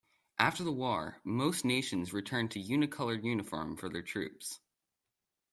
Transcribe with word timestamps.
After 0.39 0.63
the 0.63 0.71
war, 0.71 1.21
most 1.23 1.63
nations 1.63 2.11
returned 2.11 2.49
to 2.53 2.59
a 2.59 2.63
unicoloured 2.63 3.23
uniform 3.23 3.77
for 3.77 3.87
their 3.87 4.01
troops. 4.01 4.59